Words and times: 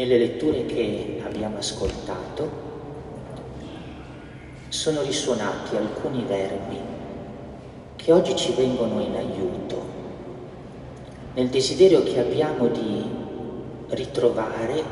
nelle 0.00 0.16
letture 0.16 0.64
che 0.64 1.20
abbiamo 1.22 1.58
ascoltato 1.58 2.68
sono 4.68 5.02
risuonati 5.02 5.76
alcuni 5.76 6.24
verbi 6.26 6.78
che 7.96 8.10
oggi 8.10 8.34
ci 8.34 8.54
vengono 8.54 8.98
in 9.00 9.14
aiuto 9.14 9.84
nel 11.34 11.48
desiderio 11.48 12.02
che 12.02 12.18
abbiamo 12.18 12.68
di 12.68 13.04
ritrovare 13.88 14.82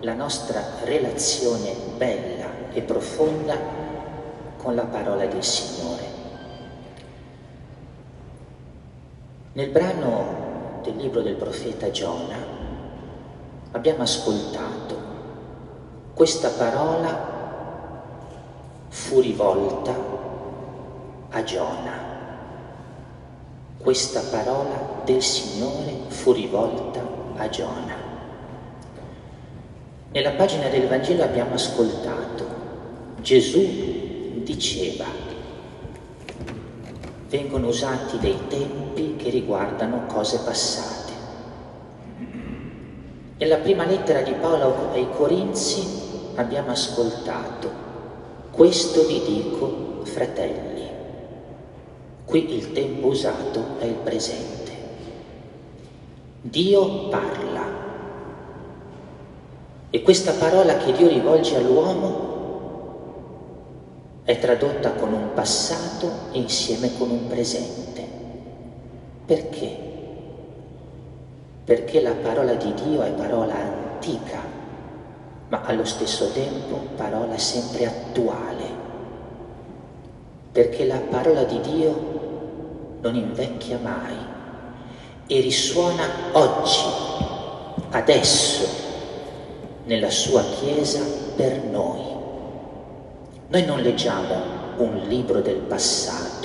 la 0.00 0.14
nostra 0.14 0.62
relazione 0.84 1.74
bella 1.96 2.70
e 2.72 2.80
profonda 2.82 3.58
con 4.56 4.76
la 4.76 4.84
parola 4.84 5.26
del 5.26 5.42
Signore. 5.42 6.04
Nel 9.54 9.70
brano 9.70 10.80
del 10.84 10.96
libro 10.96 11.22
del 11.22 11.34
profeta 11.34 11.90
Giona 11.90 12.57
abbiamo 13.72 14.02
ascoltato 14.02 15.06
questa 16.14 16.48
parola 16.48 17.36
fu 18.88 19.20
rivolta 19.20 19.94
a 21.30 21.44
Giona. 21.44 22.06
Questa 23.78 24.20
parola 24.22 25.02
del 25.04 25.22
Signore 25.22 25.94
fu 26.08 26.32
rivolta 26.32 27.00
a 27.36 27.48
Giona. 27.48 27.94
Nella 30.10 30.32
pagina 30.32 30.68
del 30.68 30.88
Vangelo 30.88 31.22
abbiamo 31.22 31.54
ascoltato 31.54 32.44
Gesù 33.20 34.42
diceva, 34.42 35.04
vengono 37.28 37.68
usati 37.68 38.18
dei 38.18 38.38
tempi 38.48 39.14
che 39.16 39.30
riguardano 39.30 40.06
cose 40.06 40.38
passate. 40.38 40.97
Nella 43.38 43.58
prima 43.58 43.86
lettera 43.86 44.20
di 44.22 44.32
Paolo 44.32 44.90
ai 44.92 45.08
Corinzi 45.10 45.86
abbiamo 46.34 46.70
ascoltato 46.70 47.86
questo 48.58 49.06
vi 49.06 49.22
dico, 49.24 50.00
fratelli. 50.02 50.82
Qui 52.24 52.54
il 52.56 52.72
tempo 52.72 53.06
usato 53.06 53.78
è 53.78 53.84
il 53.84 53.94
presente. 53.94 54.72
Dio 56.40 57.08
parla. 57.08 57.62
E 59.90 60.02
questa 60.02 60.32
parola 60.32 60.76
che 60.78 60.90
Dio 60.90 61.06
rivolge 61.06 61.54
all'uomo 61.54 62.26
è 64.24 64.36
tradotta 64.40 64.94
con 64.94 65.12
un 65.12 65.32
passato 65.34 66.10
insieme 66.32 66.90
con 66.98 67.10
un 67.10 67.28
presente. 67.28 68.04
Perché? 69.24 69.87
Perché 71.68 72.00
la 72.00 72.14
parola 72.14 72.54
di 72.54 72.72
Dio 72.72 73.02
è 73.02 73.10
parola 73.10 73.54
antica, 73.54 74.40
ma 75.48 75.60
allo 75.66 75.84
stesso 75.84 76.30
tempo 76.30 76.76
parola 76.96 77.36
sempre 77.36 77.84
attuale, 77.84 78.64
perché 80.50 80.86
la 80.86 80.96
parola 81.10 81.44
di 81.44 81.60
Dio 81.60 82.98
non 83.02 83.14
invecchia 83.16 83.78
mai 83.82 84.16
e 85.26 85.40
risuona 85.40 86.04
oggi, 86.32 86.86
adesso, 87.90 88.66
nella 89.84 90.08
sua 90.08 90.42
Chiesa 90.44 91.04
per 91.36 91.64
noi. 91.64 92.00
Noi 93.48 93.64
non 93.66 93.82
leggiamo 93.82 94.36
un 94.78 95.02
libro 95.06 95.40
del 95.42 95.58
passato, 95.58 96.37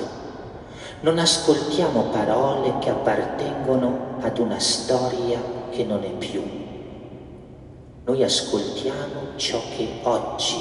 non 1.03 1.19
ascoltiamo 1.19 2.09
parole 2.11 2.79
che 2.79 2.89
appartengono 2.89 4.17
ad 4.19 4.37
una 4.39 4.59
storia 4.59 5.39
che 5.69 5.85
non 5.85 6.03
è 6.03 6.11
più 6.11 6.61
noi 8.05 8.21
ascoltiamo 8.21 9.37
ciò 9.37 9.61
che 9.77 9.87
oggi 10.03 10.57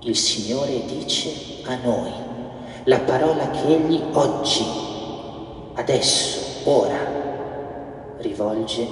il 0.00 0.16
Signore 0.16 0.84
dice 0.84 1.62
a 1.64 1.76
noi, 1.76 2.10
la 2.84 2.98
parola 3.00 3.50
che 3.50 3.66
Egli 3.66 4.00
oggi, 4.12 4.64
adesso, 5.74 6.68
ora, 6.68 6.96
rivolge 8.18 8.88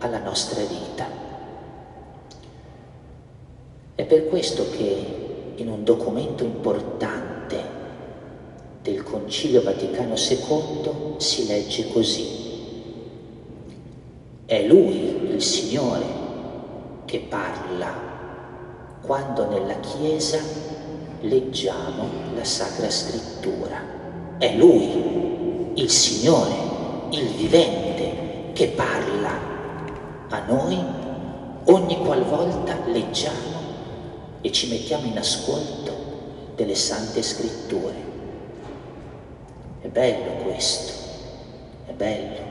alla 0.00 0.18
nostra 0.18 0.60
vita. 0.62 1.06
È 3.94 4.04
per 4.04 4.28
questo 4.28 4.68
che 4.70 5.54
in 5.56 5.68
un 5.68 5.84
documento 5.84 6.44
importante 6.44 7.31
Concilio 9.12 9.60
Vaticano 9.60 10.14
II 10.16 11.18
si 11.18 11.46
legge 11.46 11.92
così. 11.92 12.26
È 14.46 14.66
Lui, 14.66 15.34
il 15.34 15.42
Signore, 15.42 16.04
che 17.04 17.18
parla 17.28 17.92
quando 19.02 19.50
nella 19.50 19.78
Chiesa 19.80 20.38
leggiamo 21.20 22.08
la 22.34 22.42
Sacra 22.44 22.88
Scrittura. 22.88 24.38
È 24.38 24.56
Lui, 24.56 25.72
il 25.74 25.90
Signore, 25.90 26.54
il 27.10 27.28
vivente, 27.36 28.52
che 28.54 28.68
parla 28.68 29.30
a 30.30 30.42
noi 30.46 30.78
ogni 31.64 31.98
qualvolta 31.98 32.78
leggiamo 32.86 33.60
e 34.40 34.50
ci 34.50 34.70
mettiamo 34.70 35.06
in 35.06 35.18
ascolto 35.18 35.92
delle 36.56 36.74
Sante 36.74 37.22
Scritture. 37.22 38.11
Bello 39.92 40.42
questo, 40.42 40.92
è 41.86 41.92
bello 41.92 42.50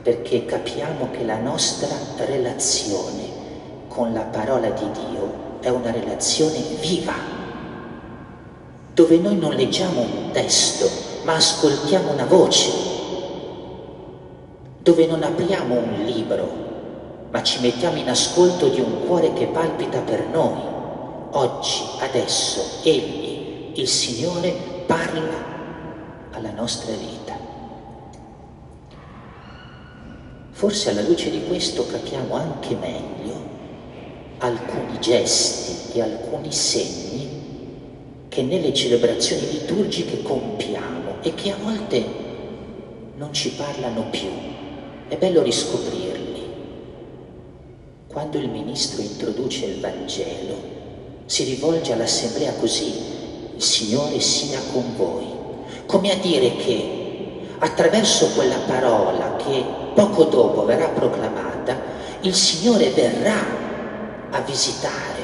perché 0.00 0.46
capiamo 0.46 1.10
che 1.10 1.22
la 1.22 1.36
nostra 1.36 1.94
relazione 2.24 3.24
con 3.88 4.14
la 4.14 4.22
parola 4.22 4.70
di 4.70 4.86
Dio 4.92 5.58
è 5.60 5.68
una 5.68 5.90
relazione 5.90 6.60
viva, 6.80 7.12
dove 8.94 9.18
noi 9.18 9.36
non 9.36 9.52
leggiamo 9.52 10.00
un 10.00 10.30
testo, 10.32 10.88
ma 11.24 11.34
ascoltiamo 11.34 12.12
una 12.12 12.24
voce, 12.24 12.70
dove 14.78 15.06
non 15.06 15.24
apriamo 15.24 15.74
un 15.74 16.04
libro, 16.06 16.48
ma 17.30 17.42
ci 17.42 17.60
mettiamo 17.60 17.98
in 17.98 18.08
ascolto 18.08 18.68
di 18.68 18.80
un 18.80 19.06
cuore 19.06 19.34
che 19.34 19.46
palpita 19.46 19.98
per 19.98 20.24
noi. 20.28 20.58
Oggi, 21.32 21.82
adesso, 21.98 22.80
Egli, 22.84 23.72
il 23.74 23.88
Signore, 23.88 24.54
parla 24.86 25.55
alla 26.36 26.52
nostra 26.52 26.92
vita. 26.92 27.34
Forse 30.50 30.90
alla 30.90 31.02
luce 31.02 31.30
di 31.30 31.44
questo 31.46 31.86
capiamo 31.86 32.34
anche 32.34 32.74
meglio 32.74 33.14
alcuni 34.38 35.00
gesti 35.00 35.98
e 35.98 36.02
alcuni 36.02 36.52
segni 36.52 37.44
che 38.28 38.42
nelle 38.42 38.74
celebrazioni 38.74 39.50
liturgiche 39.50 40.22
compiamo 40.22 41.22
e 41.22 41.34
che 41.34 41.52
a 41.52 41.56
volte 41.56 42.04
non 43.16 43.32
ci 43.32 43.52
parlano 43.52 44.10
più. 44.10 44.28
È 45.08 45.16
bello 45.16 45.42
riscoprirli. 45.42 46.24
Quando 48.08 48.38
il 48.38 48.50
ministro 48.50 49.00
introduce 49.00 49.64
il 49.64 49.80
Vangelo, 49.80 50.74
si 51.24 51.44
rivolge 51.44 51.92
all'assemblea 51.92 52.52
così, 52.54 52.92
il 53.56 53.62
Signore 53.62 54.20
sia 54.20 54.60
con 54.72 54.94
voi, 54.96 55.35
come 55.86 56.10
a 56.12 56.16
dire 56.16 56.56
che 56.56 57.04
attraverso 57.58 58.28
quella 58.34 58.58
parola 58.66 59.36
che 59.36 59.64
poco 59.94 60.24
dopo 60.24 60.64
verrà 60.64 60.88
proclamata, 60.88 61.76
il 62.20 62.34
Signore 62.34 62.90
verrà 62.90 63.64
a 64.30 64.40
visitare, 64.40 65.22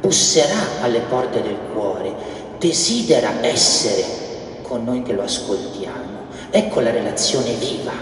busserà 0.00 0.82
alle 0.82 1.00
porte 1.00 1.42
del 1.42 1.58
cuore, 1.72 2.14
desidera 2.58 3.44
essere 3.44 4.04
con 4.62 4.84
noi 4.84 5.02
che 5.02 5.12
lo 5.12 5.22
ascoltiamo. 5.22 6.24
Ecco 6.50 6.80
la 6.80 6.90
relazione 6.90 7.52
viva 7.54 7.92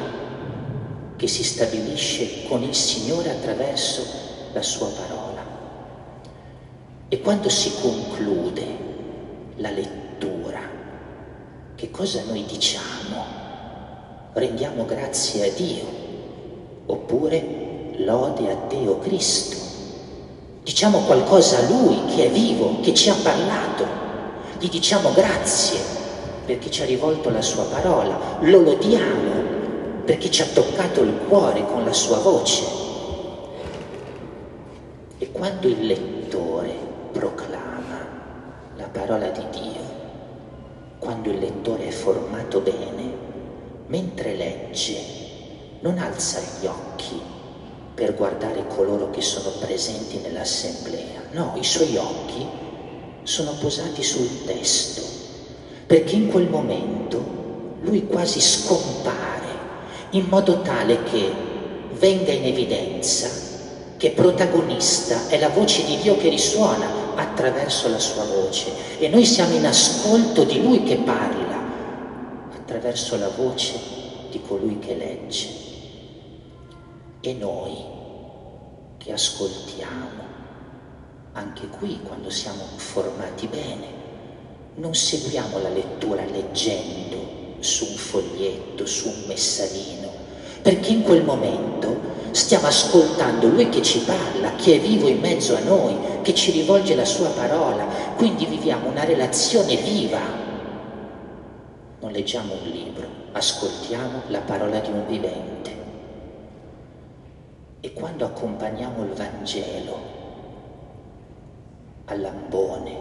che 1.17 1.27
si 1.27 1.43
stabilisce 1.43 2.47
con 2.49 2.63
il 2.63 2.75
Signore 2.75 3.31
attraverso 3.31 4.05
la 4.53 4.63
sua 4.63 4.89
parola. 4.89 5.43
E 7.09 7.21
quando 7.21 7.49
si 7.49 7.73
conclude 7.81 8.67
la 9.57 9.71
lettura, 9.71 10.61
che 11.85 11.91
cosa 11.91 12.23
noi 12.27 12.47
diciamo? 12.47 13.25
rendiamo 14.33 14.87
grazie 14.87 15.51
a 15.51 15.53
Dio, 15.53 15.85
oppure 16.87 17.93
lode 17.99 18.51
a 18.51 18.57
Dio 18.69 18.99
Cristo. 19.01 19.57
Diciamo 20.63 21.01
qualcosa 21.01 21.59
a 21.59 21.69
Lui 21.69 22.07
che 22.07 22.25
è 22.25 22.31
vivo, 22.31 22.81
che 22.81 22.95
ci 22.95 23.11
ha 23.11 23.15
parlato, 23.23 23.85
gli 24.59 24.71
diciamo 24.71 25.13
grazie 25.13 25.79
perché 26.47 26.71
ci 26.71 26.81
ha 26.81 26.87
rivolto 26.87 27.29
la 27.29 27.43
sua 27.43 27.65
parola, 27.65 28.39
lo 28.41 28.61
lodiamo 28.63 30.03
perché 30.07 30.31
ci 30.31 30.41
ha 30.41 30.47
toccato 30.47 31.03
il 31.03 31.19
cuore 31.29 31.67
con 31.67 31.85
la 31.85 31.93
sua 31.93 32.17
voce. 32.17 32.65
E 35.19 35.31
quando 35.31 35.69
il 35.69 35.87
lettore 35.87 36.75
proclama 37.13 38.07
la 38.77 38.89
parola 38.91 39.29
di 39.29 39.45
Dio, 39.51 39.74
quando 41.05 41.31
il 41.31 41.39
lettore 41.39 41.89
è 41.89 41.91
formato 41.91 42.61
bene, 42.61 43.13
mentre 43.89 44.35
legge, 44.35 44.97
non 45.81 45.99
alza 45.99 46.41
gli 46.41 46.65
occhi 46.65 47.21
per 47.95 48.15
guardare 48.15 48.67
coloro 48.67 49.11
che 49.11 49.21
sono 49.21 49.51
presenti 49.61 50.19
nell'assemblea. 50.19 51.21
No, 51.33 51.53
i 51.61 51.63
suoi 51.63 51.95
occhi 51.99 52.47
sono 53.23 53.53
posati 53.61 54.03
sul 54.03 54.47
testo, 54.47 55.03
perché 55.87 56.17
in 56.17 56.29
quel 56.29 56.49
momento 56.49 57.23
lui 57.83 58.07
quasi 58.07 58.41
scompare 58.41 59.23
in 60.11 60.25
modo 60.29 60.63
tale 60.63 61.03
che 61.03 61.31
venga 61.93 62.33
in 62.33 62.45
evidenza 62.47 63.29
che 63.99 64.11
protagonista 64.11 65.29
è 65.29 65.39
la 65.39 65.51
voce 65.51 65.85
di 65.85 65.99
Dio 65.99 66.17
che 66.17 66.29
risuona 66.29 67.04
attraverso 67.17 67.89
la 67.89 67.99
sua 67.99 68.25
voce 68.25 68.99
e 68.99 69.09
noi 69.09 69.25
siamo 69.25 69.55
in 69.55 69.67
ascolto 69.67 70.45
di 70.45 70.63
lui 70.63 70.83
che 70.83 70.97
parla 70.97 71.63
attraverso 72.55 73.17
la 73.17 73.29
voce 73.29 73.79
di 74.31 74.41
colui 74.41 74.79
che 74.79 74.95
legge. 74.95 75.63
E 77.21 77.33
noi 77.35 77.77
che 78.99 79.13
ascoltiamo, 79.13 80.23
anche 81.33 81.67
qui 81.69 82.01
quando 82.03 82.31
siamo 82.31 82.65
formati 82.77 83.47
bene, 83.47 84.03
non 84.77 84.95
seguiamo 84.95 85.59
la 85.59 85.69
lettura 85.69 86.25
leggendo 86.25 87.57
su 87.61 87.87
un 87.87 87.97
foglietto, 87.97 88.85
su 88.87 89.09
un 89.09 89.25
messalino, 89.27 90.04
perché 90.65 90.93
in 90.93 91.03
quel 91.03 91.23
momento 91.23 91.95
stiamo 92.31 92.69
ascoltando 92.69 93.49
Lui 93.49 93.69
che 93.69 93.83
ci 93.83 93.99
parla, 93.99 94.55
che 94.55 94.77
è 94.77 94.81
vivo 94.81 95.09
in 95.09 95.21
mezzo 95.21 95.55
a 95.55 95.61
noi, 95.61 95.95
che 96.23 96.33
ci 96.33 96.53
rivolge 96.53 96.95
la 96.95 97.05
sua 97.05 97.29
parola, 97.29 97.85
quindi 98.17 98.47
viviamo 98.47 98.89
una 98.89 99.05
relazione 99.05 99.77
viva. 99.77 100.21
Non 102.01 102.11
leggiamo 102.11 102.55
un 102.55 102.71
libro, 102.71 103.07
ascoltiamo 103.33 104.23
la 104.29 104.39
parola 104.39 104.79
di 104.79 104.89
un 104.89 105.07
vivente. 105.07 105.71
E 107.81 107.93
quando 107.93 108.25
accompagniamo 108.25 109.03
il 109.03 109.13
Vangelo 109.13 109.99
all'ambone, 112.07 112.99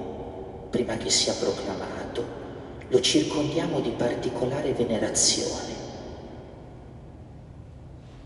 prima 0.70 0.98
che 0.98 1.10
sia 1.10 1.34
proclamato, 1.40 2.26
lo 2.90 3.00
circondiamo 3.00 3.80
di 3.80 3.92
particolare 3.92 4.74
venerazione. 4.74 5.74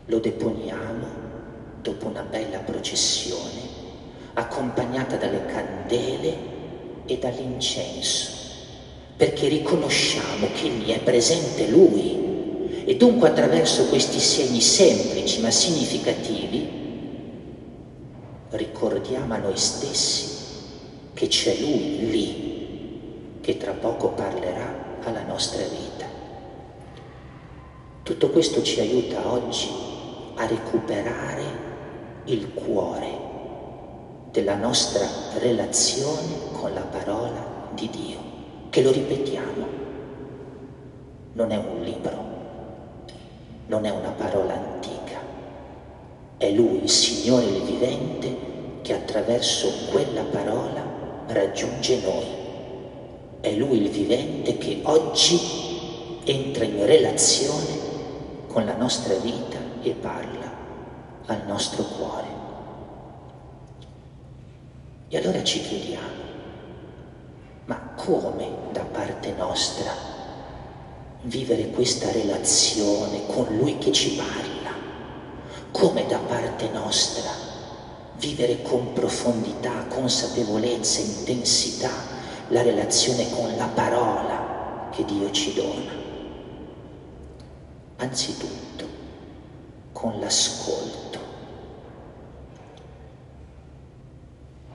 Lo 0.07 0.19
deponiamo 0.19 1.05
dopo 1.81 2.07
una 2.07 2.21
bella 2.21 2.59
processione, 2.59 3.59
accompagnata 4.33 5.17
dalle 5.17 5.45
candele 5.45 6.35
e 7.05 7.17
dall'incenso, 7.17 8.29
perché 9.17 9.49
riconosciamo 9.49 10.47
che 10.53 10.69
lì 10.69 10.91
è 10.91 10.99
presente 10.99 11.67
Lui 11.69 12.83
e 12.85 12.95
dunque 12.95 13.27
attraverso 13.27 13.87
questi 13.87 14.19
segni 14.19 14.61
semplici 14.61 15.41
ma 15.41 15.51
significativi 15.51 16.85
ricordiamo 18.51 19.33
a 19.33 19.37
noi 19.37 19.57
stessi 19.57 20.35
che 21.13 21.27
c'è 21.27 21.57
Lui 21.59 22.09
lì 22.09 23.39
che 23.41 23.57
tra 23.57 23.73
poco 23.73 24.09
parlerà 24.09 24.99
alla 25.03 25.23
nostra 25.23 25.63
vita. 25.63 26.05
Tutto 28.03 28.29
questo 28.29 28.61
ci 28.63 28.79
aiuta 28.79 29.31
oggi 29.31 29.86
a 30.37 30.45
recuperare 30.45 31.43
il 32.25 32.53
cuore 32.53 33.25
della 34.31 34.55
nostra 34.55 35.07
relazione 35.39 36.51
con 36.51 36.73
la 36.73 36.81
parola 36.81 37.69
di 37.73 37.89
Dio, 37.89 38.19
che 38.69 38.83
lo 38.83 38.91
ripetiamo, 38.91 39.65
non 41.33 41.51
è 41.51 41.57
un 41.57 41.81
libro, 41.81 42.25
non 43.67 43.85
è 43.85 43.89
una 43.89 44.11
parola 44.11 44.53
antica, 44.53 45.19
è 46.37 46.51
Lui, 46.51 46.83
il 46.83 46.89
Signore 46.89 47.45
il 47.45 47.63
vivente, 47.63 48.45
che 48.83 48.93
attraverso 48.93 49.89
quella 49.91 50.23
parola 50.23 50.83
raggiunge 51.27 51.99
noi. 52.01 52.25
È 53.41 53.51
Lui 53.53 53.81
il 53.81 53.89
vivente 53.89 54.57
che 54.57 54.81
oggi 54.83 55.39
entra 56.25 56.63
in 56.63 56.85
relazione 56.85 57.85
con 58.47 58.65
la 58.65 58.75
nostra 58.75 59.15
vita 59.15 59.56
e 59.89 59.93
parla 59.93 60.51
al 61.27 61.43
nostro 61.45 61.83
cuore. 61.83 62.27
E 65.09 65.17
allora 65.17 65.43
ci 65.43 65.61
chiediamo, 65.61 66.25
ma 67.65 67.79
come 67.95 68.49
da 68.71 68.83
parte 68.83 69.33
nostra 69.33 69.91
vivere 71.21 71.69
questa 71.69 72.11
relazione 72.11 73.25
con 73.27 73.47
Lui 73.57 73.77
che 73.77 73.91
ci 73.91 74.15
parla? 74.15 74.75
Come 75.71 76.05
da 76.05 76.17
parte 76.17 76.69
nostra 76.69 77.29
vivere 78.17 78.61
con 78.61 78.93
profondità, 78.93 79.85
consapevolezza, 79.87 81.01
intensità? 81.01 82.15
la 82.49 82.61
relazione 82.61 83.29
con 83.31 83.55
la 83.57 83.67
parola 83.67 84.89
che 84.91 85.03
Dio 85.03 85.29
ci 85.31 85.53
dona. 85.53 85.91
Anzitutto 87.97 88.96
con 89.97 90.19
l'ascolto. 90.19 91.17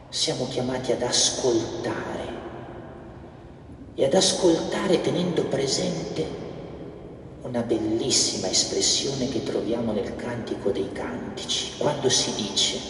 Siamo 0.09 0.49
chiamati 0.49 0.91
ad 0.91 1.03
ascoltare 1.03 2.41
e 3.95 4.05
ad 4.05 4.15
ascoltare 4.15 5.01
tenendo 5.01 5.45
presente 5.45 6.27
una 7.43 7.61
bellissima 7.61 8.49
espressione 8.49 9.29
che 9.29 9.45
troviamo 9.45 9.93
nel 9.93 10.17
Cantico 10.17 10.71
dei 10.71 10.91
Cantici, 10.91 11.77
quando 11.79 12.09
si 12.09 12.35
dice, 12.35 12.81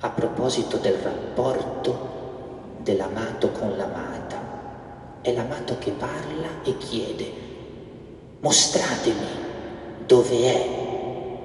a 0.00 0.10
proposito 0.10 0.76
del 0.76 0.96
rapporto 0.96 2.76
dell'amato 2.80 3.48
con 3.50 3.74
l'amata. 3.78 4.42
È 5.22 5.32
l'amato 5.32 5.78
che 5.78 5.92
parla 5.92 6.62
e 6.64 6.76
chiede, 6.76 7.32
mostratemi 8.40 9.42
dove 10.06 10.36
è 10.44 10.83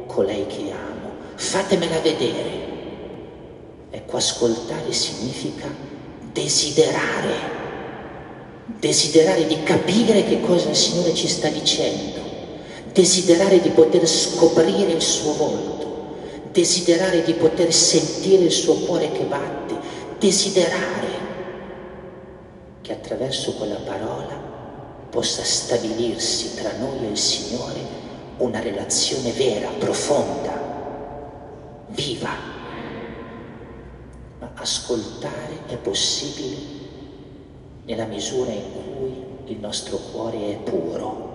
colei 0.10 0.48
che 0.48 0.72
amo, 0.72 1.12
fatemela 1.36 2.00
vedere. 2.00 2.68
Ecco, 3.92 4.18
ascoltare 4.18 4.92
significa 4.92 5.68
desiderare, 6.34 7.36
desiderare 8.80 9.46
di 9.46 9.62
capire 9.64 10.24
che 10.24 10.42
cosa 10.42 10.70
il 10.70 10.76
Signore 10.76 11.14
ci 11.14 11.28
sta 11.28 11.48
dicendo, 11.48 12.22
desiderare 12.92 13.62
di 13.62 13.70
poter 13.70 14.08
scoprire 14.08 14.92
il 14.92 15.02
suo 15.02 15.34
volto, 15.34 16.16
desiderare 16.52 17.22
di 17.22 17.34
poter 17.34 17.72
sentire 17.72 18.46
il 18.46 18.52
suo 18.52 18.76
cuore 18.76 19.12
che 19.12 19.24
batte, 19.24 19.76
desiderare 20.18 21.28
che 22.82 22.92
attraverso 22.94 23.54
quella 23.54 23.80
parola 23.86 24.48
possa 25.10 25.44
stabilirsi 25.44 26.56
tra 26.56 26.72
noi 26.80 27.06
e 27.06 27.10
il 27.12 27.18
Signore 27.18 27.99
una 28.40 28.60
relazione 28.62 29.32
vera, 29.32 29.70
profonda, 29.78 30.52
viva. 31.88 32.30
Ma 34.40 34.52
ascoltare 34.56 35.66
è 35.68 35.78
possibile 35.78 36.78
nella 37.86 38.06
misura 38.06 38.52
in 38.52 38.72
cui 38.72 39.54
il 39.54 39.60
nostro 39.60 39.98
cuore 39.98 40.52
è 40.52 40.56
puro. 40.58 41.28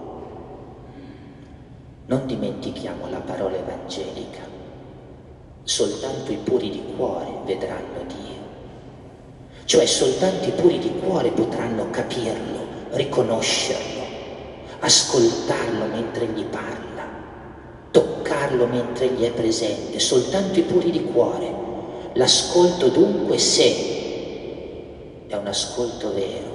Non 2.06 2.26
dimentichiamo 2.26 3.08
la 3.08 3.20
parola 3.20 3.56
evangelica. 3.56 4.40
Soltanto 5.62 6.30
i 6.30 6.37
puri 6.37 6.70
di 6.70 6.82
cuore 6.96 7.30
vedranno 7.44 8.04
Dio. 8.06 8.42
Cioè 9.64 9.87
soltanto 9.87 10.49
i 10.49 10.52
puri 10.52 10.78
di 10.78 10.92
cuore 11.00 11.30
potranno 11.30 11.88
capirlo, 11.90 12.61
riconoscerlo, 12.90 14.02
ascoltarlo 14.80 15.87
mentre 15.87 16.26
gli 16.26 16.44
parla, 16.44 16.93
toccarlo 18.25 18.66
mentre 18.66 19.09
gli 19.09 19.23
è 19.23 19.31
presente, 19.31 19.99
soltanto 19.99 20.59
i 20.59 20.62
puri 20.62 20.90
di 20.90 21.04
cuore. 21.04 21.62
L'ascolto 22.14 22.88
dunque 22.88 23.37
se 23.38 25.26
è 25.26 25.37
un 25.37 25.47
ascolto 25.47 26.14
vero, 26.14 26.52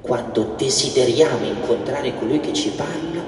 quando 0.00 0.54
desideriamo 0.56 1.44
incontrare 1.44 2.16
colui 2.16 2.40
che 2.40 2.54
ci 2.54 2.70
parla, 2.70 3.22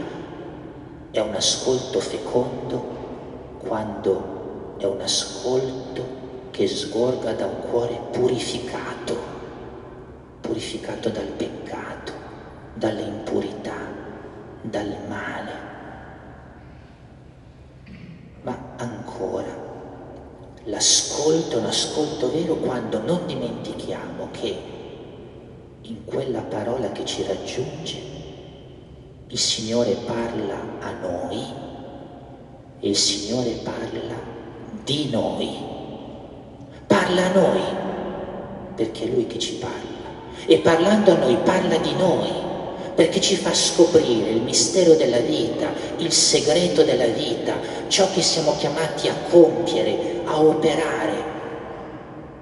è 1.11 1.21
un 1.21 1.35
ascolto 1.35 2.00
fecondo, 2.00 2.99
quando 3.59 4.76
è 4.79 4.87
un 4.87 5.00
ascolto 5.02 6.19
che 6.50 6.67
sgorga 6.67 7.33
da 7.33 7.45
un 7.45 7.69
cuore 7.69 8.00
purificato, 8.11 9.19
purificato 10.40 11.11
dal 11.11 11.26
peccato, 11.26 12.12
dalle 12.75 13.02
impurità, 13.02 13.76
dal 14.62 14.97
male. 15.09 15.69
Ma 18.43 18.57
ancora, 18.76 19.49
l'ascolto 20.71 21.57
è 21.57 21.61
un 21.61 21.67
ascolto 21.67 22.33
vero 22.33 22.55
quando 22.55 23.00
non 23.00 23.27
dimentichiamo 23.27 24.29
che 24.31 24.57
in 25.83 26.05
quella 26.05 26.41
parola 26.41 26.91
che 26.93 27.05
ci 27.05 27.23
raggiunge 27.25 28.19
il 29.33 29.39
Signore 29.39 29.97
parla 30.07 30.61
a 30.81 30.91
noi 31.00 31.39
e 32.81 32.89
il 32.89 32.97
Signore 32.97 33.50
parla 33.62 34.17
di 34.83 35.09
noi. 35.11 35.49
Parla 36.87 37.27
a 37.27 37.33
noi, 37.33 37.61
perché 38.75 39.05
è 39.05 39.07
Lui 39.07 39.29
che 39.29 39.39
ci 39.39 39.55
parla. 39.55 39.79
E 40.47 40.59
parlando 40.59 41.12
a 41.12 41.17
noi 41.19 41.37
parla 41.45 41.77
di 41.77 41.95
noi, 41.95 42.29
perché 42.97 43.21
ci 43.21 43.37
fa 43.37 43.55
scoprire 43.55 44.31
il 44.31 44.43
mistero 44.43 44.95
della 44.95 45.21
vita, 45.21 45.69
il 45.99 46.11
segreto 46.11 46.83
della 46.83 47.07
vita, 47.07 47.55
ciò 47.87 48.11
che 48.11 48.23
siamo 48.23 48.57
chiamati 48.57 49.07
a 49.07 49.15
compiere, 49.29 50.20
a 50.30 50.40
operare, 50.40 51.25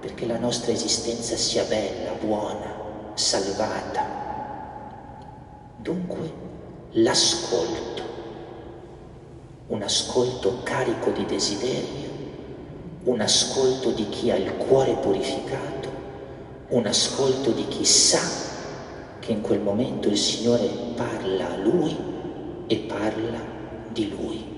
perché 0.00 0.26
la 0.26 0.38
nostra 0.38 0.72
esistenza 0.72 1.36
sia 1.36 1.64
bella, 1.64 2.12
buona, 2.20 2.74
salvata. 3.14 4.04
Dunque 5.76 6.32
l'ascolto, 6.90 8.02
un 9.68 9.82
ascolto 9.82 10.60
carico 10.62 11.10
di 11.10 11.24
desiderio, 11.24 12.10
un 13.04 13.22
ascolto 13.22 13.90
di 13.92 14.06
chi 14.10 14.30
ha 14.30 14.36
il 14.36 14.54
cuore 14.56 14.92
purificato, 14.96 15.88
un 16.68 16.86
ascolto 16.86 17.52
di 17.52 17.66
chi 17.68 17.86
sa 17.86 18.20
che 19.18 19.32
in 19.32 19.40
quel 19.40 19.60
momento 19.60 20.08
il 20.08 20.18
Signore 20.18 20.68
parla 20.94 21.52
a 21.52 21.56
lui 21.56 21.96
e 22.66 22.76
parla 22.80 23.40
di 23.90 24.10
lui. 24.10 24.57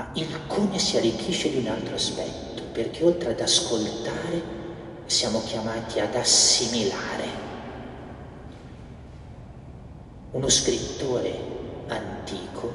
Ma 0.00 0.08
il 0.14 0.46
come 0.46 0.78
si 0.78 0.96
arricchisce 0.96 1.50
di 1.50 1.58
un 1.58 1.66
altro 1.66 1.94
aspetto, 1.94 2.62
perché 2.72 3.04
oltre 3.04 3.32
ad 3.32 3.40
ascoltare 3.40 4.42
siamo 5.04 5.42
chiamati 5.44 6.00
ad 6.00 6.14
assimilare. 6.14 7.24
Uno 10.30 10.48
scrittore 10.48 11.38
antico, 11.88 12.72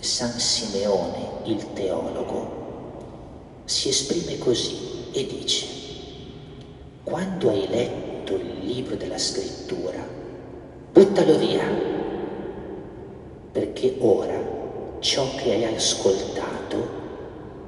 San 0.00 0.30
Simeone 0.30 1.42
il 1.44 1.74
teologo, 1.74 3.60
si 3.66 3.90
esprime 3.90 4.38
così 4.38 5.10
e 5.12 5.26
dice, 5.26 5.66
quando 7.02 7.50
hai 7.50 7.68
letto 7.68 8.36
il 8.36 8.60
libro 8.60 8.96
della 8.96 9.18
scrittura, 9.18 10.02
buttalo 10.90 11.36
via, 11.36 11.66
perché 13.52 13.96
ora 13.98 14.59
ciò 15.00 15.34
che 15.34 15.54
hai 15.54 15.74
ascoltato 15.74 16.98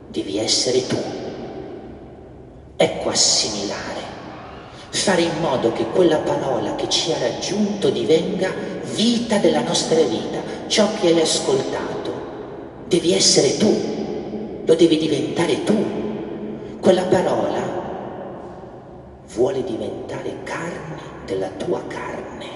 devi 0.08 0.38
essere 0.38 0.86
tu. 0.86 0.96
Ecco 2.76 3.08
assimilare, 3.08 4.00
fare 4.90 5.22
in 5.22 5.40
modo 5.40 5.72
che 5.72 5.86
quella 5.86 6.18
parola 6.18 6.74
che 6.74 6.88
ci 6.88 7.12
ha 7.12 7.18
raggiunto 7.18 7.88
divenga 7.90 8.52
vita 8.94 9.38
della 9.38 9.62
nostra 9.62 10.02
vita, 10.02 10.40
ciò 10.66 10.88
che 11.00 11.08
hai 11.08 11.20
ascoltato. 11.20 12.10
Devi 12.86 13.14
essere 13.14 13.56
tu, 13.56 14.62
lo 14.64 14.74
devi 14.74 14.98
diventare 14.98 15.64
tu. 15.64 16.00
Quella 16.80 17.04
parola 17.04 17.60
vuole 19.34 19.64
diventare 19.64 20.42
carne 20.42 21.00
della 21.24 21.48
tua 21.48 21.82
carne. 21.86 22.46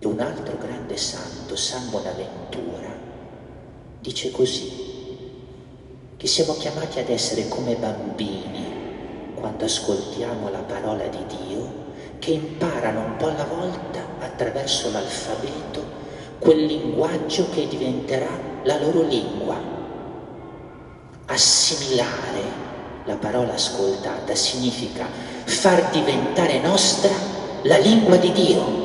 E 0.00 0.06
un 0.06 0.18
altro 0.18 0.51
grande 0.92 0.96
santo, 0.96 1.56
San 1.56 1.90
Bonaventura, 1.90 2.94
dice 4.00 4.30
così, 4.30 4.70
che 6.16 6.26
siamo 6.26 6.54
chiamati 6.54 6.98
ad 6.98 7.08
essere 7.08 7.48
come 7.48 7.74
bambini 7.74 8.80
quando 9.34 9.64
ascoltiamo 9.64 10.50
la 10.50 10.60
parola 10.60 11.04
di 11.06 11.24
Dio, 11.26 11.80
che 12.18 12.32
imparano 12.32 13.00
un 13.00 13.16
po' 13.16 13.28
alla 13.28 13.44
volta 13.44 14.00
attraverso 14.20 14.90
l'alfabeto 14.92 16.00
quel 16.38 16.64
linguaggio 16.64 17.48
che 17.50 17.66
diventerà 17.66 18.30
la 18.64 18.78
loro 18.78 19.02
lingua. 19.02 19.56
Assimilare 21.26 22.60
la 23.04 23.16
parola 23.16 23.54
ascoltata 23.54 24.34
significa 24.34 25.06
far 25.44 25.90
diventare 25.90 26.60
nostra 26.60 27.12
la 27.62 27.78
lingua 27.78 28.16
di 28.16 28.32
Dio, 28.32 28.81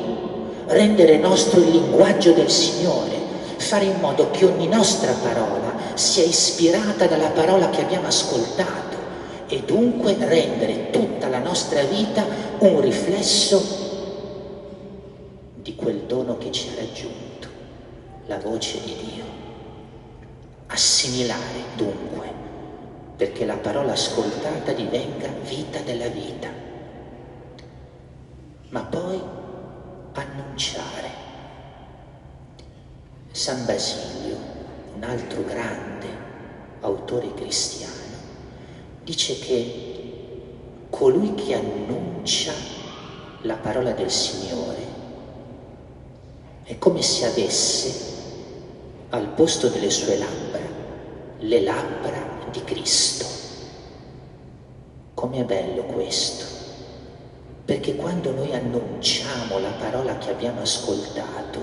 rendere 0.68 1.16
nostro 1.18 1.60
il 1.60 1.70
linguaggio 1.70 2.32
del 2.32 2.50
Signore, 2.50 3.16
fare 3.56 3.84
in 3.86 3.98
modo 4.00 4.30
che 4.30 4.44
ogni 4.44 4.68
nostra 4.68 5.12
parola 5.12 5.72
sia 5.94 6.24
ispirata 6.24 7.06
dalla 7.06 7.30
parola 7.30 7.70
che 7.70 7.82
abbiamo 7.82 8.06
ascoltato 8.06 8.96
e 9.48 9.62
dunque 9.62 10.16
rendere 10.18 10.90
tutta 10.90 11.28
la 11.28 11.38
nostra 11.38 11.82
vita 11.82 12.24
un 12.58 12.80
riflesso 12.80 13.86
di 15.54 15.74
quel 15.74 16.02
dono 16.02 16.36
che 16.38 16.52
ci 16.52 16.68
ha 16.68 16.80
raggiunto, 16.80 17.48
la 18.26 18.38
voce 18.38 18.78
di 18.84 18.94
Dio. 18.94 19.24
Assimilare 20.66 21.64
dunque, 21.76 22.30
perché 23.16 23.46
la 23.46 23.56
parola 23.56 23.92
ascoltata 23.92 24.72
divenga 24.72 25.28
vita 25.48 25.80
della 25.80 26.08
vita, 26.08 26.48
ma 28.68 28.82
poi 28.82 29.20
annunciare. 30.12 31.26
San 33.30 33.64
Basilio 33.66 34.36
un 34.94 35.02
altro 35.04 35.44
grande 35.44 36.06
autore 36.80 37.32
cristiano, 37.34 37.94
dice 39.04 39.38
che 39.38 40.86
colui 40.90 41.34
che 41.34 41.54
annuncia 41.54 42.52
la 43.42 43.54
parola 43.54 43.92
del 43.92 44.10
Signore 44.10 44.86
è 46.64 46.76
come 46.78 47.02
se 47.02 47.26
avesse 47.26 48.16
al 49.10 49.28
posto 49.28 49.68
delle 49.68 49.90
sue 49.90 50.18
labbra 50.18 50.66
le 51.40 51.62
labbra 51.62 52.46
di 52.50 52.62
Cristo. 52.64 53.24
Com'è 55.14 55.44
bello 55.44 55.84
questo, 55.84 56.57
perché 57.68 57.96
quando 57.96 58.30
noi 58.30 58.54
annunciamo 58.54 59.58
la 59.58 59.74
parola 59.78 60.16
che 60.16 60.30
abbiamo 60.30 60.62
ascoltato, 60.62 61.60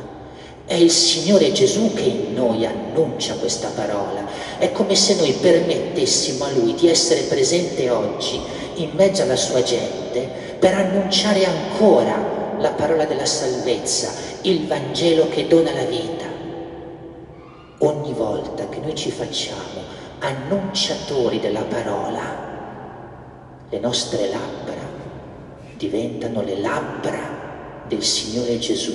è 0.66 0.76
il 0.76 0.92
Signore 0.92 1.52
Gesù 1.52 1.96
che 1.96 2.04
in 2.04 2.36
noi 2.36 2.64
annuncia 2.64 3.34
questa 3.34 3.70
parola. 3.70 4.24
È 4.60 4.72
come 4.72 4.94
se 4.94 5.16
noi 5.16 5.32
permettessimo 5.32 6.44
a 6.44 6.52
Lui 6.52 6.76
di 6.76 6.90
essere 6.90 7.22
presente 7.22 7.90
oggi 7.90 8.40
in 8.76 8.92
mezzo 8.94 9.24
alla 9.24 9.36
sua 9.36 9.64
gente 9.64 10.30
per 10.60 10.76
annunciare 10.76 11.44
ancora 11.44 12.54
la 12.60 12.70
parola 12.74 13.06
della 13.06 13.26
salvezza, 13.26 14.12
il 14.42 14.68
Vangelo 14.68 15.28
che 15.28 15.48
dona 15.48 15.74
la 15.74 15.86
vita. 15.86 16.26
Ogni 17.80 18.14
volta 18.14 18.70
che 18.70 18.80
noi 18.80 18.94
ci 18.94 19.10
facciamo 19.10 19.82
annunciatori 20.20 21.40
della 21.40 21.64
parola, 21.64 22.44
le 23.68 23.80
nostre 23.80 24.30
labbra 24.30 24.85
diventano 25.78 26.42
le 26.42 26.60
labbra 26.60 27.84
del 27.88 28.04
Signore 28.04 28.58
Gesù 28.60 28.94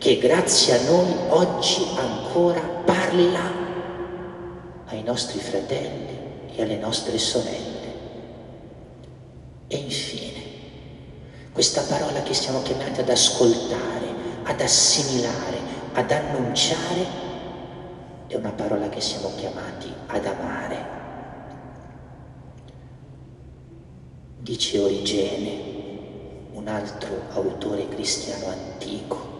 che 0.00 0.16
grazie 0.16 0.78
a 0.78 0.90
noi 0.90 1.14
oggi 1.28 1.86
ancora 1.94 2.60
parla 2.60 3.52
ai 4.86 5.02
nostri 5.02 5.38
fratelli 5.38 6.18
e 6.54 6.62
alle 6.62 6.78
nostre 6.78 7.18
sorelle. 7.18 7.68
E 9.68 9.76
infine, 9.76 10.42
questa 11.52 11.82
parola 11.82 12.22
che 12.22 12.32
siamo 12.32 12.62
chiamati 12.62 13.00
ad 13.00 13.10
ascoltare, 13.10 14.06
ad 14.44 14.60
assimilare, 14.60 15.58
ad 15.92 16.10
annunciare, 16.10 17.06
è 18.26 18.36
una 18.36 18.52
parola 18.52 18.88
che 18.88 19.02
siamo 19.02 19.32
chiamati 19.36 19.92
ad 20.06 20.24
amare. 20.24 20.98
Dice 24.38 24.78
Origene, 24.78 25.69
altro 26.70 27.22
autore 27.34 27.88
cristiano 27.88 28.46
antico, 28.46 29.30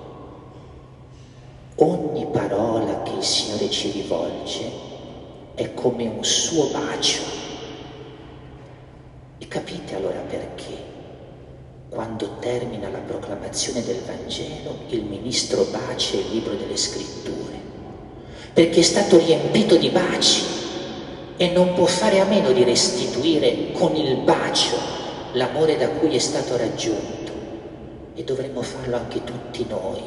Ogni 1.82 2.26
parola 2.26 3.02
che 3.04 3.12
il 3.12 3.24
Signore 3.24 3.70
ci 3.70 3.90
rivolge 3.90 4.70
è 5.54 5.72
come 5.72 6.06
un 6.06 6.22
suo 6.22 6.66
bacio. 6.66 7.22
E 9.38 9.48
capite 9.48 9.96
allora 9.96 10.20
perché? 10.28 10.76
Quando 11.88 12.36
termina 12.38 12.90
la 12.90 12.98
proclamazione 12.98 13.82
del 13.82 14.02
Vangelo, 14.06 14.80
il 14.88 15.04
ministro 15.04 15.64
bacia 15.70 16.16
il 16.16 16.26
libro 16.30 16.52
delle 16.52 16.76
scritture, 16.76 17.58
perché 18.52 18.80
è 18.80 18.82
stato 18.82 19.16
riempito 19.16 19.76
di 19.76 19.88
baci 19.88 20.42
e 21.38 21.48
non 21.48 21.72
può 21.72 21.86
fare 21.86 22.20
a 22.20 22.26
meno 22.26 22.52
di 22.52 22.62
restituire 22.62 23.72
con 23.72 23.96
il 23.96 24.18
bacio 24.18 24.76
l'amore 25.32 25.78
da 25.78 25.88
cui 25.88 26.14
è 26.14 26.18
stato 26.18 26.58
raggiunto. 26.58 27.19
E 28.20 28.24
dovremmo 28.24 28.60
farlo 28.60 28.96
anche 28.96 29.24
tutti 29.24 29.64
noi 29.66 30.02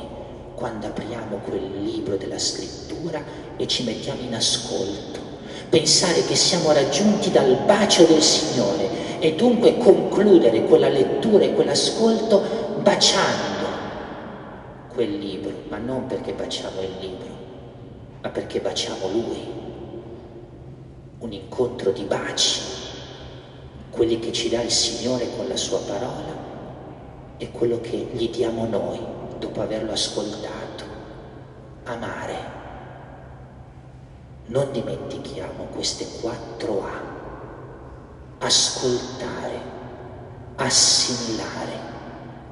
quando 0.53 0.85
apriamo 0.85 1.37
quel 1.37 1.81
libro 1.81 2.15
della 2.15 2.37
scrittura 2.37 3.19
e 3.57 3.65
ci 3.65 3.83
mettiamo 3.85 4.21
in 4.21 4.35
ascolto. 4.35 5.19
Pensare 5.67 6.23
che 6.23 6.35
siamo 6.35 6.71
raggiunti 6.73 7.31
dal 7.31 7.63
bacio 7.65 8.03
del 8.03 8.21
Signore 8.21 9.17
e 9.17 9.33
dunque 9.33 9.79
concludere 9.79 10.63
quella 10.65 10.89
lettura 10.89 11.43
e 11.43 11.53
quell'ascolto 11.53 12.43
baciando 12.83 13.67
quel 14.93 15.17
libro, 15.17 15.63
ma 15.69 15.77
non 15.77 16.05
perché 16.05 16.33
baciamo 16.33 16.81
il 16.81 16.91
libro, 16.99 17.29
ma 18.21 18.29
perché 18.29 18.59
baciamo 18.59 19.07
Lui. 19.07 19.47
un 21.17 21.33
incontro 21.33 21.89
di 21.89 22.03
baci, 22.03 22.61
quelli 23.89 24.19
che 24.19 24.31
ci 24.31 24.49
dà 24.49 24.61
il 24.61 24.69
Signore 24.69 25.31
con 25.35 25.47
la 25.47 25.57
sua 25.57 25.79
parola 25.79 26.52
e 27.37 27.51
quello 27.51 27.81
che 27.81 27.97
gli 28.11 28.29
diamo 28.29 28.65
noi 28.65 28.99
dopo 29.39 29.61
averlo 29.61 29.91
ascoltato. 29.91 30.83
Amare. 31.85 32.61
Non 34.45 34.71
dimentichiamo 34.71 35.65
queste 35.65 36.05
quattro 36.21 36.83
A. 36.83 38.45
Ascoltare, 38.45 39.61
assimilare, 40.55 41.71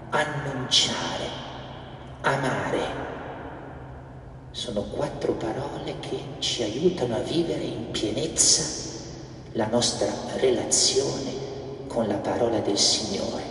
annunciare, 0.10 1.26
amare. 2.22 3.00
Sono 4.52 4.82
quattro 4.84 5.34
parole 5.34 6.00
che 6.00 6.20
ci 6.40 6.64
aiutano 6.64 7.16
a 7.16 7.20
vivere 7.20 7.64
in 7.64 7.92
pienezza 7.92 8.90
la 9.54 9.68
nostra 9.68 10.12
relazione 10.38 11.50
con 11.88 12.08
la 12.08 12.16
parola 12.16 12.60
del 12.60 12.78
Signore 12.78 13.51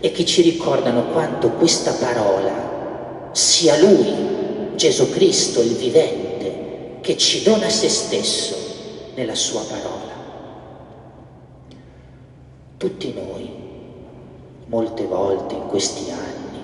e 0.00 0.12
che 0.12 0.24
ci 0.24 0.42
ricordano 0.42 1.06
quanto 1.06 1.50
questa 1.50 1.92
parola 1.92 3.30
sia 3.32 3.78
Lui, 3.78 4.76
Gesù 4.76 5.10
Cristo, 5.10 5.60
il 5.60 5.74
vivente, 5.74 6.98
che 7.00 7.16
ci 7.16 7.42
dona 7.42 7.68
se 7.68 7.88
stesso 7.88 8.54
nella 9.14 9.34
sua 9.34 9.62
parola. 9.62 10.12
Tutti 12.76 13.12
noi, 13.12 13.50
molte 14.66 15.04
volte 15.04 15.54
in 15.54 15.66
questi 15.66 16.10
anni, 16.10 16.58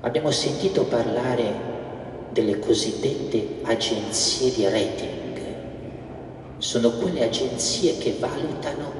abbiamo 0.00 0.30
sentito 0.30 0.84
parlare 0.84 1.74
delle 2.30 2.58
cosiddette 2.58 3.60
agenzie 3.62 4.52
di 4.52 4.64
rating. 4.64 5.40
Sono 6.58 6.90
quelle 6.92 7.24
agenzie 7.24 7.98
che 7.98 8.16
valutano 8.18 8.92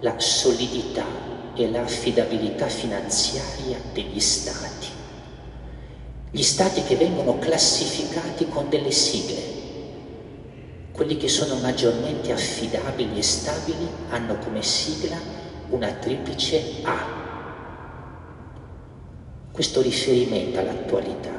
la 0.00 0.14
solidità 0.18 1.37
e 1.58 1.70
l'affidabilità 1.70 2.68
finanziaria 2.68 3.78
degli 3.92 4.20
stati. 4.20 4.86
Gli 6.30 6.42
stati 6.42 6.82
che 6.84 6.96
vengono 6.96 7.38
classificati 7.38 8.48
con 8.48 8.68
delle 8.68 8.92
sigle. 8.92 9.56
Quelli 10.92 11.16
che 11.16 11.28
sono 11.28 11.56
maggiormente 11.56 12.32
affidabili 12.32 13.18
e 13.18 13.22
stabili 13.22 13.88
hanno 14.10 14.38
come 14.38 14.62
sigla 14.62 15.16
una 15.70 15.90
triplice 15.92 16.62
A. 16.82 17.16
Questo 19.50 19.80
riferimento 19.80 20.60
all'attualità 20.60 21.32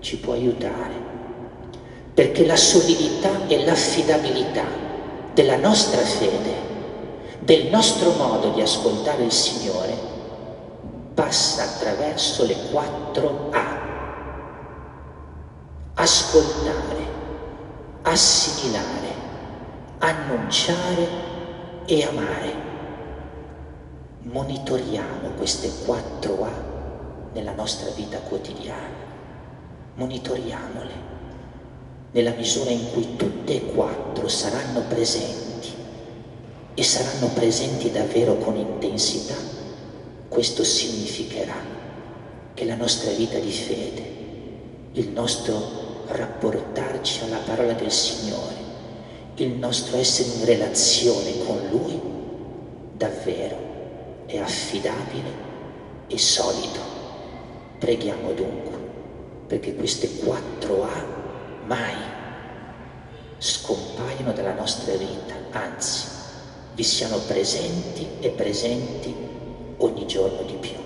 ci 0.00 0.18
può 0.18 0.32
aiutare 0.32 1.04
perché 2.14 2.46
la 2.46 2.56
solidità 2.56 3.46
e 3.46 3.62
l'affidabilità 3.64 4.64
della 5.34 5.56
nostra 5.56 6.00
fede 6.00 6.65
del 7.40 7.68
nostro 7.68 8.12
modo 8.12 8.50
di 8.50 8.60
ascoltare 8.60 9.24
il 9.24 9.32
Signore 9.32 9.94
passa 11.14 11.62
attraverso 11.62 12.44
le 12.44 12.56
quattro 12.70 13.48
A. 13.52 13.74
Ascoltare, 15.94 17.06
assimilare, 18.02 19.14
annunciare 19.98 21.08
e 21.86 22.04
amare. 22.04 22.64
Monitoriamo 24.20 25.30
queste 25.36 25.70
quattro 25.84 26.44
A 26.44 26.50
nella 27.32 27.52
nostra 27.52 27.90
vita 27.90 28.18
quotidiana. 28.18 29.04
Monitoriamole 29.94 31.14
nella 32.10 32.32
misura 32.32 32.70
in 32.70 32.92
cui 32.92 33.16
tutte 33.16 33.54
e 33.54 33.72
quattro 33.72 34.28
saranno 34.28 34.80
presenti 34.88 35.45
e 36.78 36.82
saranno 36.82 37.28
presenti 37.28 37.90
davvero 37.90 38.36
con 38.36 38.54
intensità, 38.54 39.34
questo 40.28 40.62
significherà 40.62 41.56
che 42.52 42.66
la 42.66 42.74
nostra 42.74 43.10
vita 43.12 43.38
di 43.38 43.50
fede, 43.50 44.02
il 44.92 45.08
nostro 45.08 46.04
rapportarci 46.08 47.24
alla 47.24 47.38
parola 47.38 47.72
del 47.72 47.90
Signore, 47.90 48.54
il 49.36 49.52
nostro 49.52 49.96
essere 49.96 50.28
in 50.36 50.44
relazione 50.44 51.44
con 51.46 51.66
Lui, 51.70 51.98
davvero 52.92 54.24
è 54.26 54.36
affidabile 54.36 55.44
e 56.08 56.18
solido. 56.18 56.80
Preghiamo 57.78 58.32
dunque 58.32 58.76
perché 59.46 59.74
queste 59.74 60.10
quattro 60.18 60.82
A 60.82 61.04
mai 61.64 61.94
scompaiano 63.38 64.32
dalla 64.32 64.54
nostra 64.54 64.94
vita, 64.94 65.34
anzi 65.52 66.15
vi 66.76 66.82
siano 66.82 67.16
presenti 67.20 68.06
e 68.20 68.28
presenti 68.28 69.14
ogni 69.78 70.06
giorno 70.06 70.42
di 70.42 70.56
più. 70.60 70.85